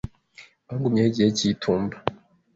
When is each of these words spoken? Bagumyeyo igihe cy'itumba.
Bagumyeyo 0.67 1.07
igihe 1.11 1.29
cy'itumba. 1.37 1.95